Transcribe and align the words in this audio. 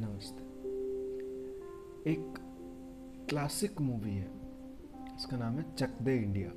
नमस्ते 0.00 0.42
एक 2.10 2.34
classic 3.28 3.80
movie 3.80 4.10
है। 4.10 4.30
इसका 5.16 5.36
नाम 5.36 5.54
है 5.54 5.74
चक 5.74 5.88
दे 6.02 6.16
इंडिया। 6.16 6.50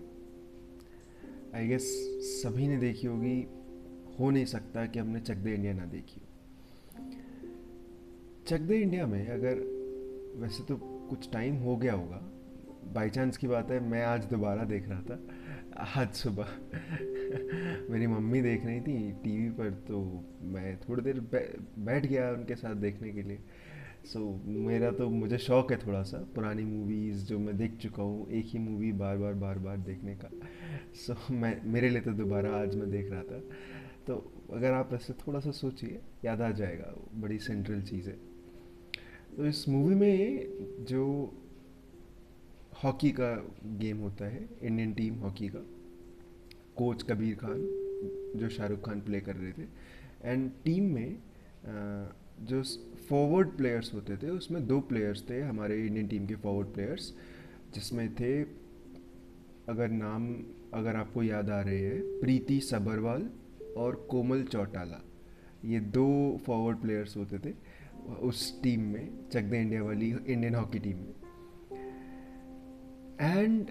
आई 1.58 1.68
गेस 1.68 1.84
सभी 2.22 2.68
ने 2.68 2.78
देखी 2.78 3.08
होगी। 3.08 3.48
हो 4.20 4.30
नहीं 4.30 4.46
सकता 4.46 4.86
कि 4.86 5.00
हमने 5.00 5.20
चक 5.20 5.36
दे 5.36 5.54
इंडिया 5.54 5.74
ना 5.74 5.86
देखी 5.86 6.22
हो। 6.22 6.28
चक 8.48 8.60
दे 8.60 8.78
इंडिया 8.78 9.08
में 9.08 9.28
अगर 9.28 9.60
वैसे 10.36 10.64
तो 10.64 10.78
कुछ 11.10 11.32
टाइम 11.32 11.56
हो 11.56 11.78
गया 11.78 11.94
होगा। 11.94 12.22
बाई 12.94 13.10
चांस 13.10 13.38
की 13.38 13.48
बात 13.48 13.72
है, 13.72 13.80
मैं 13.80 14.04
आज 14.04 14.26
दोबारा 14.26 14.64
देख 14.64 14.90
रहा 14.90 15.02
था। 15.02 15.20
आज 15.78 16.14
सुबह। 16.14 16.48
मेरी 17.90 18.08
मम्मी 18.08 18.42
देख 18.42 18.66
रही 18.66 18.82
थी 18.82 19.12
टीवी 19.12 19.50
पर 19.50 19.70
तो 19.70 20.26
मैं 20.44 20.78
थोड़ी 20.78 21.04
देर 21.04 21.20
बैठ 21.80 22.06
गया 22.06 22.32
उनके 22.32 22.56
साथ 22.56 22.76
देखने 22.76 23.12
के 23.12 23.22
लिए। 23.22 23.40
सो 24.06 24.20
so, 24.20 24.46
मेरा 24.46 24.92
तो 24.92 25.10
मुझे 25.10 25.38
शौक 25.38 25.72
है 25.72 25.78
थोड़ा 25.78 26.04
सा 26.04 26.18
पुरानी 26.36 26.64
मूवीज़ 26.64 27.26
जो 27.26 27.40
मैं 27.40 27.58
देख 27.58 27.78
चुका 27.78 28.04
हूँ 28.04 28.30
एक 28.32 28.46
ही 28.46 28.60
मूवी 28.60 28.92
बार 28.92 29.18
बार 29.18 29.34
बार 29.34 29.60
बार 29.60 29.78
देखने 29.78 30.16
का। 30.16 30.30
सो 30.96 31.14
so, 31.14 31.32
मैं 31.32 31.62
मेरे 31.66 31.90
लिए 31.90 32.02
तो 32.02 32.12
दोबारा 32.12 32.52
आज 32.52 32.76
मैं 32.76 32.92
देख 32.92 33.12
रहा 33.12 33.24
था। 33.24 33.40
तो 34.08 34.46
अगर 34.54 34.72
आप 34.72 34.94
ऐसे 34.94 35.14
थोड़ा 35.14 35.40
सा 35.40 35.52
सोचिए 35.52 36.02
याद 36.26 36.42
आ 36.42 36.52
जाएगा 36.52 36.94
बड़ी 37.14 37.40
सेंट्रल 37.40 37.82
चीज़ 37.82 38.10
है। 38.10 38.16
तो 39.38 39.46
इस 39.46 39.70
मूवी 39.70 39.96
में 39.96 40.86
जो 40.86 41.34
हॉकी 42.84 43.10
का 43.12 43.34
गेम 43.80 43.98
होता 43.98 44.26
है 44.26 44.48
इंडियन 44.62 44.94
टीम 44.94 45.16
हॉकी 45.16 45.48
का। 45.48 45.60
कोच 46.76 47.04
कबीर 47.04 47.36
खान, 47.36 47.60
जो 48.36 48.50
शाहरुख 48.50 48.86
खान 48.86 49.02
प्ले 49.02 49.20
कर 49.22 49.36
रहे 49.36 49.52
थे। 49.52 49.66
एंड 50.24 50.50
टीम 50.64 50.84
में 50.94 51.18
जो 52.42 52.62
फॉरवर्ड 53.10 53.50
प्लेयर्स 53.58 53.94
होते 53.94 54.18
थे, 54.18 54.30
उसमें 54.30 54.66
दो 54.68 54.80
प्लेयर्स 54.82 55.24
थे 55.30 55.42
हमारे 55.42 55.78
इंडियन 55.86 56.08
टीम 56.08 56.26
के 56.28 56.36
फॉरवर्ड 56.38 56.74
प्लेयर्स 56.74 57.14
जिसमें 57.74 58.14
थे, 58.16 58.42
अगर 59.70 59.90
नाम, 59.90 60.34
अगर 60.74 60.96
आपको 60.96 61.24
याद 61.24 61.50
आ 61.50 61.62
रहे 61.62 61.80
हैं, 61.80 62.02
प्रीति 62.22 62.60
सबरवाल 62.62 63.30
और 63.78 63.96
कोमल 64.12 64.44
चौटाला। 64.44 65.02
ये 65.66 65.80
दो 65.80 66.38
फॉरवर्ड 66.46 66.78
प्लेयर्स 66.78 67.18
होते 67.18 67.40
थे, 67.40 67.54
उस 68.22 68.62
टीम 68.64 68.82
में 68.84 69.30
चक 69.30 69.42
द 69.42 69.54
इंडिया 69.54 69.84
वाली 69.84 70.10
इंडियन 70.10 70.56
हॉकी 70.56 70.80
टीम 70.80 70.98
में। 70.98 71.14
एंड 73.22 73.68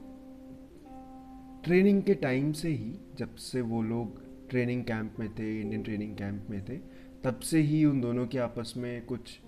ट्रेनिंग 1.64 2.02
के 2.02 2.14
टाइम 2.14 2.52
से 2.52 2.68
ही 2.68 2.94
जब 3.18 3.34
से 3.34 3.60
वो 3.60 3.82
लोग 3.82 4.22
ट्रेनिंग 4.48 4.84
कैंप 4.84 5.16
में 5.18 5.34
थे 5.34 5.60
इंडियन 5.60 5.82
ट्रेनिंग 5.82 6.16
कैंप 6.16 6.46
में 6.50 6.64
थे 6.64 6.76
तब 7.24 7.40
से 7.40 7.60
ही 7.60 7.84
उन 7.84 8.00
दोनों 8.00 8.26
के 8.26 8.38
आपस 8.38 8.74
में 8.76 9.06
कुछ 9.06 9.40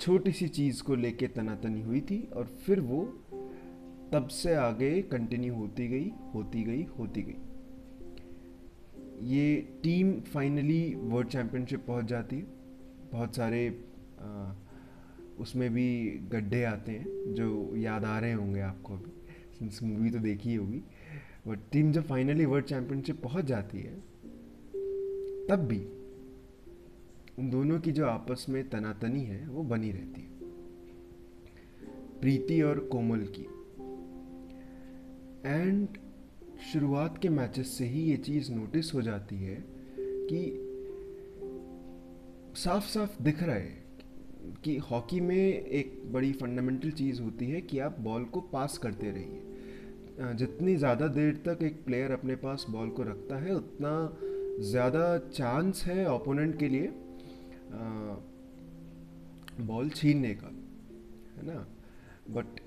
छोटी 0.00 0.32
सी 0.32 0.48
चीज़ 0.48 0.82
को 0.82 0.94
लेके 0.94 1.26
तनातनी 1.26 1.82
हुई 1.82 2.00
थी 2.00 2.28
और 2.36 2.46
फिर 2.46 2.80
वो 2.80 3.04
तब 4.12 4.28
से 4.28 4.54
आगे 4.54 5.02
कंटिन्यू 5.02 5.54
होती 5.54 5.88
गई 5.88 6.12
होती 6.34 6.62
गई 6.62 6.82
होती 6.98 7.22
गई। 7.22 7.36
ये 9.26 9.68
टीम 9.82 10.20
फाइनली 10.20 10.94
वर्ल्ड 10.94 11.28
चैम्पियनशिप 11.28 11.84
पहुँच 11.86 12.04
जाती 12.04 12.36
है। 12.36 12.42
बहुत 13.12 13.36
सारे 13.36 13.84
आ, 14.20 14.52
उसमें 15.38 15.74
भी 15.74 16.08
गड्ढे 16.32 16.64
आते 16.64 16.92
हैं 16.92 17.34
जो 17.34 17.76
याद 17.76 18.04
आ 18.04 18.18
रहे 18.18 18.32
होंगे 18.32 18.60
आपको 18.60 18.94
अभी। 18.94 19.21
सिंस 19.58 19.80
मूवी 19.82 20.10
तो 20.10 20.18
देखी 20.18 20.54
होगी। 20.54 20.82
बट 21.48 21.58
टीम 21.72 21.92
जब 21.92 22.06
फाइनली 22.06 22.44
वर्ल्ड 22.44 22.66
चैंपियनशिप 22.66 23.22
पहुँच 23.22 23.44
जाती 23.44 23.78
है, 23.78 24.00
तब 25.48 25.56
भी 25.56 25.84
उन 27.38 27.50
दोनों 27.50 27.80
की 27.80 27.92
जो 27.92 28.06
आपस 28.06 28.46
में 28.48 28.68
तनातनी 28.68 29.20
है, 29.20 29.48
वो 29.48 29.62
बनी 29.62 29.92
रहती 29.92 30.20
है। 30.20 30.28
प्रीति 32.20 32.62
और 32.62 32.78
कोमल 32.78 33.18
की। 33.18 33.42
एंड 35.48 35.88
शुरुआत 36.72 37.18
के 37.18 37.28
मैचेस 37.28 37.68
से 37.68 37.86
ही 37.86 38.00
ये 38.00 38.16
चीज़ 38.16 38.52
नोटिस 38.52 38.94
हो 38.94 39.02
जाती 39.02 39.36
है 39.36 39.64
कि 40.00 40.68
साफ़ 42.56 42.84
साफ़ 42.84 43.22
दिख 43.22 43.42
रहा 43.42 43.56
है। 43.56 43.81
कि 44.64 44.76
हॉकी 44.90 45.20
में 45.20 45.36
एक 45.36 46.02
बड़ी 46.12 46.32
फंडामेंटल 46.32 46.90
चीज़ 46.92 47.20
होती 47.22 47.46
है 47.46 47.60
कि 47.60 47.78
आप 47.78 47.96
बॉल 48.00 48.24
को 48.24 48.40
पास 48.52 48.78
करते 48.78 49.10
रहिए। 49.10 50.34
जितनी 50.36 50.74
ज़्यादा 50.76 51.06
देर 51.08 51.34
तक 51.46 51.62
एक 51.62 51.84
प्लेयर 51.84 52.12
अपने 52.12 52.36
पास 52.36 52.66
बॉल 52.70 52.90
को 52.90 53.02
रखता 53.02 53.36
है, 53.36 53.54
उतना 53.54 54.16
ज़्यादा 54.62 55.16
चांस 55.28 55.82
है 55.86 56.10
ओपोनेंट 56.10 56.58
के 56.58 56.68
लिए 56.68 56.92
बॉल 59.62 59.88
छीनने 59.90 60.34
का, 60.34 60.50
है 61.36 61.46
ना? 61.46 61.66
बट 62.30 62.60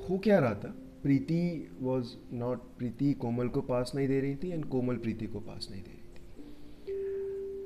हो 0.00 0.18
क्या 0.18 0.38
रहा 0.38 0.54
था? 0.54 0.74
प्रीति 1.02 1.68
वॉज़ 1.80 2.14
नॉट 2.34 2.62
प्रीति 2.78 3.12
कोमल 3.14 3.48
को 3.48 3.60
पास 3.62 3.92
नहीं 3.94 4.08
दे 4.08 4.20
रही 4.20 4.36
थी 4.36 4.50
एंड 4.50 4.64
कोमल 4.66 4.96
प्रीति 4.96 5.26
को 5.26 5.40
पास 5.40 5.68
नहीं 5.70 5.82
दे 5.82 5.90
रही 5.90 6.03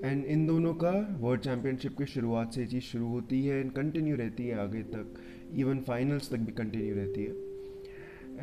एंड 0.05 0.25
इन 0.27 0.47
दोनों 0.47 0.73
का 0.75 0.91
वर्ल्ड 1.21 1.43
चैम्पियनशिप 1.43 1.97
की 1.99 2.07
शुरुआत 2.07 2.53
से 2.55 2.67
चीज़ 2.67 2.85
शुरू 2.85 3.07
होती 3.09 3.45
है 3.45 3.59
एंड 3.61 3.73
कंटिन्यू 3.73 4.17
रहती 4.17 4.47
है 4.47 4.59
आगे 4.61 4.83
तक। 4.93 5.15
इवन 5.55 5.81
फाइनल्स 5.83 6.31
तक 6.31 6.39
भी 6.39 6.53
कंटिन्यू 6.55 6.95
रहती 6.95 7.25
है। 7.25 7.33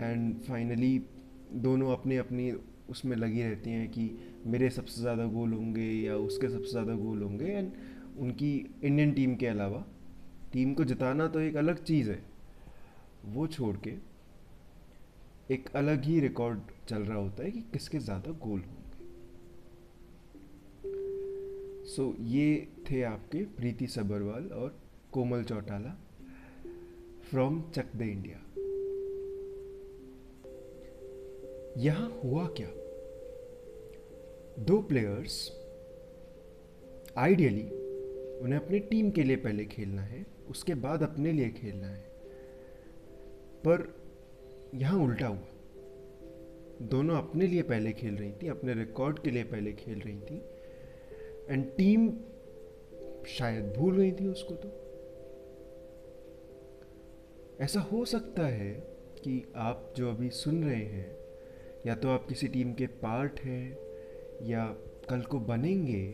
एंड 0.04 0.42
फाइनली 0.44 0.98
दोनों 1.64 1.92
अपने 1.92 2.18
अपनी 2.18 2.52
उसमें 2.90 3.16
लगी 3.18 3.42
रहती 3.42 3.72
हैं 3.72 3.88
कि 3.92 4.10
मेरे 4.48 4.70
सबसे 4.70 5.02
ज़्यादा 5.02 5.26
गोल 5.28 5.54
होंगे 5.54 5.86
या 6.02 6.16
उसके 6.18 6.50
सबसे 6.50 6.72
ज़्यादा 6.72 6.96
गोल 6.96 7.22
होंगे। 7.24 7.46
एंड 7.48 7.72
उनकी 8.20 8.54
इंडियन 8.84 9.12
टीम 9.14 9.36
के 9.36 9.48
अलावा 9.48 9.84
टीम 10.54 10.74
को 10.74 10.84
जिताना 10.84 11.28
तो 11.28 11.40
एक 11.40 11.56
अलग 11.58 11.84
चीज़ 11.84 12.10
है। 12.12 12.22
वो 13.26 13.48
छोड़ 13.48 13.76
के 13.78 13.94
एक 15.54 15.70
अलग 15.76 16.04
ही 16.04 16.20
रिकॉर्ड 16.20 16.60
चल 16.90 17.02
रहा 17.02 17.18
होता 17.18 17.44
है 17.44 17.52
कि 17.52 17.62
किसके 17.74 18.00
ज़्यादा 18.00 18.32
गोल 18.40 18.60
होंगे। 18.60 18.85
सो 21.96 22.12
so, 22.12 22.16
ये 22.20 22.68
थे 22.92 23.04
आपके 23.04 23.44
प्रीति 23.44 23.88
सबरवाल 23.88 24.48
और 24.48 24.80
कोमल 25.12 25.44
चौटाला 25.44 26.08
फ्रॉम 27.30 27.72
चक 27.72 27.86
द 27.96 28.02
इंडिया 28.02 28.38
यहाँ 31.78 32.20
हुआ 32.24 32.48
क्या? 32.48 32.68
दो 34.64 34.82
प्लेयर्स 34.82 35.52
आइडियली 37.18 37.64
उन्हें 38.40 38.60
अपनी 38.60 38.80
टीम 38.80 39.12
के 39.12 39.24
लिए 39.24 39.36
पहले 39.36 39.66
खेलना 39.66 40.02
है 40.02 40.26
उसके 40.50 40.76
बाद 40.76 41.04
अपने 41.04 41.32
लिए 41.32 41.50
खेलना 41.50 41.88
है। 41.88 42.02
पर 43.68 43.96
यहाँ 44.76 45.00
उल्टा 45.00 45.28
हुआ। 45.28 45.48
दोनों 46.82 47.18
अपने 47.18 47.48
लिए 47.48 47.62
पहले 47.62 47.92
खेल 47.92 48.16
रही 48.16 48.32
थी 48.32 48.48
अपने 48.48 48.74
रिकॉर्ड 48.74 49.20
के 49.20 49.32
लिए 49.32 49.44
पहले 49.44 49.74
खेल 49.74 50.00
रही 50.00 50.20
थी। 50.20 50.55
एंड 51.50 51.66
टीम 51.78 52.14
शायद 53.28 53.74
भूल 53.78 53.98
गई 53.98 54.12
थी 54.12 54.28
उसको 54.28 54.56
तो। 54.56 54.86
ऐसा 57.62 57.80
हो 57.80 58.06
सकता 58.06 58.48
है 58.48 58.74
कि 59.24 59.54
आप 59.56 59.94
जो 59.98 60.10
अभी 60.10 60.30
सुन 60.30 60.64
रहे 60.64 60.84
हैं, 60.84 61.18
या 61.88 61.96
तो 61.96 62.10
आप 62.10 62.28
किसी 62.28 62.48
टीम 62.48 62.74
के 62.74 62.88
पार्ट 62.88 63.40
हैं, 63.40 63.78
या 64.42 64.66
कल 65.10 65.22
को 65.22 65.40
बनेंगे, 65.40 66.08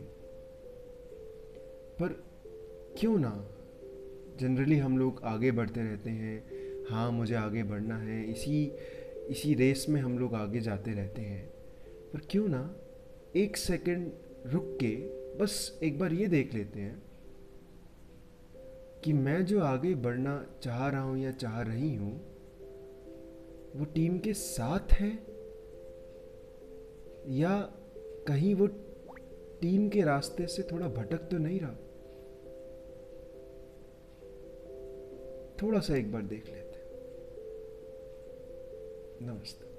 पर 2.00 2.24
क्यों 2.98 3.20
ना? 3.20 3.50
जनरली 4.40 4.78
हम 4.78 4.98
लोग 4.98 5.22
आगे 5.24 5.52
बढ़ते 5.52 5.82
रहते 5.82 6.10
हैं। 6.10 6.44
हाँ 6.90 7.12
मुझे 7.12 7.36
आगे 7.36 7.64
बढ़ना 7.64 7.98
है। 7.98 8.32
इसी 8.32 8.72
इसी 9.30 9.54
रेस 9.54 9.86
में 9.90 10.02
हम 10.02 10.20
लोग 10.20 10.34
आगे 10.34 10.60
जाते 10.60 10.92
रहते 10.92 11.22
हैं। 11.22 11.50
पर 12.14 12.22
क्यों 12.30 12.48
ना? 12.48 12.76
एक 13.36 13.58
सेकंड 13.58 14.12
रुक 14.46 14.78
के 14.84 15.21
बस 15.40 15.80
एक 15.84 16.00
बार 16.00 16.14
ये 16.14 16.28
देख 16.28 16.54
लेते 16.54 16.80
हैं 16.80 17.02
कि 19.04 19.14
मैं 19.14 19.46
जो 19.46 19.62
आगे 19.62 19.96
बढ़ना 19.96 20.46
चाह 20.64 20.90
रहा 20.90 21.02
हूँ 21.02 21.18
या 21.18 21.32
चाह 21.32 21.62
रही 21.62 21.96
हूँ, 21.96 22.14
वो 23.76 23.86
टीम 23.86 24.20
के 24.20 24.34
साथ 24.34 24.94
है 24.94 25.10
या 27.38 27.60
कहीं 28.28 28.54
वो 28.56 28.68
टीम 29.62 29.90
के 29.90 30.02
रास्ते 30.02 30.48
से 30.48 30.64
थोड़ा 30.64 30.88
भटक 30.88 31.28
तो 31.32 31.38
नहीं 31.38 31.60
रहा? 31.60 31.76
थोड़ा 35.62 35.80
सा 35.80 35.96
एक 35.96 36.12
बार 36.12 36.22
देख 36.22 36.48
लेते 36.48 36.80
नमस्ते। 39.26 39.71